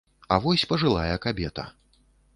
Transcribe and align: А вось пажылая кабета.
А 0.35 0.39
вось 0.45 0.63
пажылая 0.71 1.13
кабета. 1.27 1.69